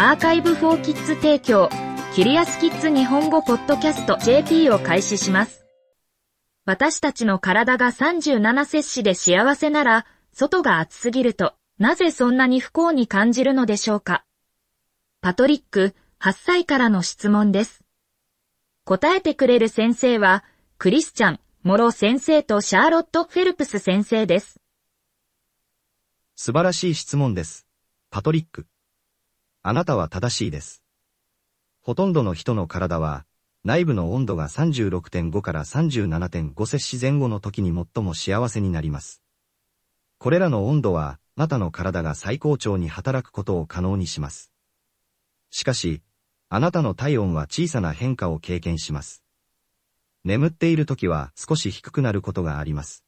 [0.00, 1.68] アーカイブフォーキッズ提供、
[2.14, 5.66] キリアスキッズ日本語ポッドキャスト JP を開始します。
[6.64, 14.24] 私たちの体が37摂氏で幸せなら、外が暑すぎると、なぜそんなに不幸に感じるのでしょうか？
[15.20, 17.82] パトリック、8歳からの質問です。
[18.84, 20.44] 答えてくれる先生は、
[20.78, 24.60] クリスチャン、モロ先生とシャーロット・フェルプス先生です。
[26.36, 27.66] 素晴らしい質問です。
[28.10, 28.68] パトリック。
[29.68, 30.82] あなたは正しいです。
[31.82, 33.26] ほとんどの人の体は、
[33.64, 39.22] 内部の温度が36.5から37.5摂氏前後の時に最も幸せになります。
[40.16, 44.50] これらの温度は、あなたの体が最高潮に働くことを可能にします。
[45.50, 46.00] しかし、
[46.48, 49.22] あなたの体温は小さな変化を経験します。
[50.24, 53.04] 眠っている時は少し低くなることがあります。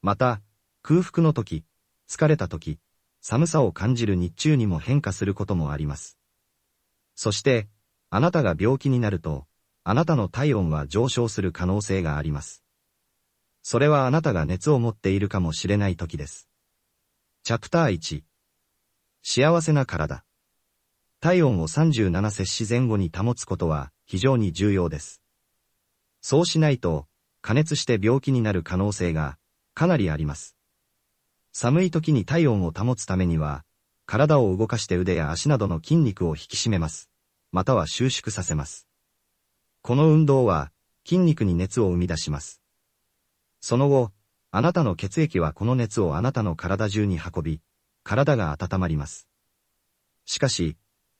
[0.00, 0.40] また、
[0.80, 1.62] 空腹の時、
[2.08, 2.78] 疲れた時、
[3.20, 6.18] 寒さを感じる日中にも変化することもあります。
[7.14, 7.68] そして、
[8.10, 9.46] あなたが病気になると、
[9.84, 12.62] あなたの体温は上昇する可能性があります。
[13.62, 16.48] それはあなたが熱を持っているかもしれない時です。
[17.42, 18.22] チャプター1
[19.22, 20.24] 幸せな体
[21.20, 25.22] 体温を37摂氏前後に保つことは非常に重要です。
[26.20, 27.06] そうしないと、
[27.40, 29.38] 加熱して病気になる可能性が
[29.74, 30.57] かなりあります。
[31.60, 33.64] 寒い時に体温を保つためには、
[34.06, 37.10] 体を動かして腕や足などの筋肉を引き締めます。
[37.50, 38.86] または収縮させます。
[39.82, 40.70] この運動は
[41.04, 42.62] 筋肉に熱を生み出します。
[43.60, 44.12] その後、
[44.52, 47.60] あなたの血液はこの熱をあなたの体中に運び、
[48.04, 49.26] 体が温まります。
[50.26, 50.76] しかし、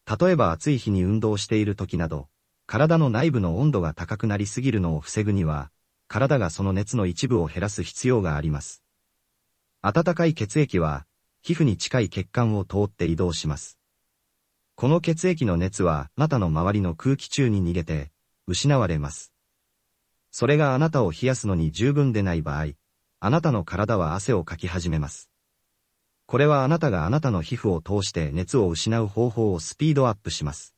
[0.06, 2.28] 例えば暑い日に運動している時など、
[2.68, 5.72] 体の内部の温度が高くなりすぎるのを防ぐには、
[6.06, 8.84] 体がその熱の一部を減らす必要があります。
[9.80, 11.06] 温かい血液は、
[11.40, 13.78] 皮膚に近い血管を通って移動します。
[14.74, 18.10] この血液の熱は、あなたの周りの空気中に逃げて、
[18.48, 19.32] 失われます。
[20.32, 22.72] それがあなたを冷やすのに十分でない場合、
[23.20, 25.30] あなたの体は汗をかき始めます。
[26.26, 30.74] これはあなたがあなたの皮膚を通して熱を失う方法をスピードアップします。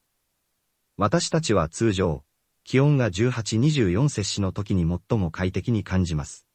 [0.97, 2.22] 私たちは通常、
[2.65, 6.47] 気温が18-24摂氏の時に最も快適に感じます。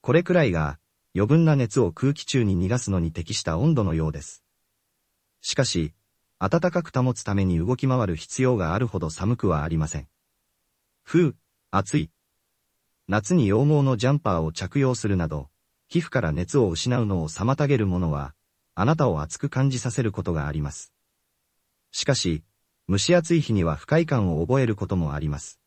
[0.00, 0.79] これくらいが
[1.14, 4.44] 余分な熱を空気中に逃がすのに適した温度のようです。
[5.40, 5.92] しかし、
[6.38, 10.08] 暖かく保つために動き回る必要があるほど寒くはありません。
[11.04, 11.32] 風、
[11.70, 12.10] 暑い。
[13.08, 15.50] 夏に羊毛のジャンパーを着用するなど、
[15.88, 18.34] 皮膚から熱を失うのを妨げるものは、
[18.76, 20.92] あなたを熱く感じさせることがあります。
[21.90, 22.44] しかし、
[22.88, 25.60] 蒸し暑い日には不快感を覚えることもあります。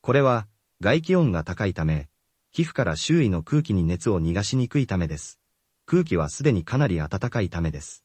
[0.00, 0.46] これは、
[0.80, 2.08] 外気温が高いため、
[2.56, 5.40] 皮膚から周囲の空気に熱を逃がしにくいためです。
[5.86, 8.04] 空気はすでにかなり暖かいためです。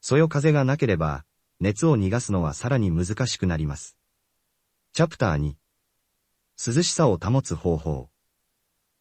[0.00, 1.24] そよ風がなければ、
[1.60, 3.96] 熱を逃がすのはさらに難しくなります。
[4.92, 5.54] チャプター2
[6.66, 8.10] 涼しさを保つ方法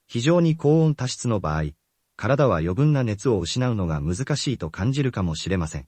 [0.06, 1.72] 非常に高温多湿の場合、
[2.16, 5.88] 体は余分な熱を失うのが難しいと感じるかもしれません。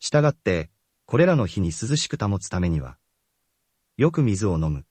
[0.00, 0.70] したがって、
[1.04, 2.96] これらの日に涼しく保つためには、
[3.98, 4.87] よく水を飲む。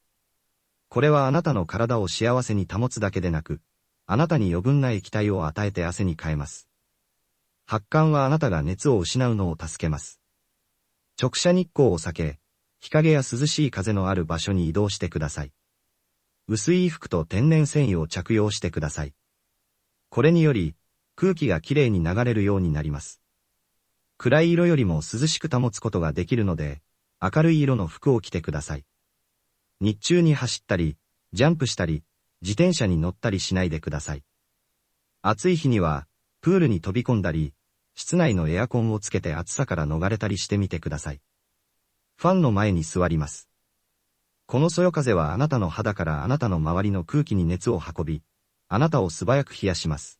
[0.97, 3.61] これはあなたの体を幸せに保つだけでなく、
[4.07, 6.67] あなたに余分な液体を与えて汗に変えます。
[7.67, 10.19] 発汗はあなたが熱を失うのを助けます。
[11.21, 12.39] 直射日光を避け、
[12.79, 15.51] 日陰や涼しい風のある場所に移動してください。
[16.47, 19.13] 薄い服と天然繊維を着用してください。
[20.09, 20.75] これにより、
[21.15, 23.21] 空気がきれいに流れるようになります。
[24.17, 26.81] 暗い色よりも涼しく保つことができるので、
[27.21, 28.85] 明るい色の服を着てください。
[29.79, 30.97] 日中に走ったり、
[31.33, 32.03] ジャンプしたり、
[32.41, 34.23] 自転車に乗ったりしないでください。
[35.21, 36.07] 暑い日には、
[36.41, 37.53] プールに飛び込んだり、
[37.93, 41.21] 室内のエアコンをつけて暑さから逃れたりしてみてください。
[42.15, 43.49] ファンの前に座ります。
[44.47, 48.23] このそよ風はあなたの肌からあなたの周りの空気に熱を運び、
[48.69, 50.19] あなたを素早く冷やします。